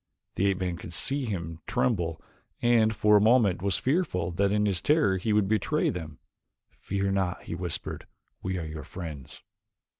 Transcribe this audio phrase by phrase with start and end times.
[0.33, 2.19] The ape man could see him tremble
[2.59, 6.17] and for a moment was fearful that in his terror he would betray them.
[6.79, 8.07] "Fear not," he whispered,
[8.41, 9.43] "we are your friends."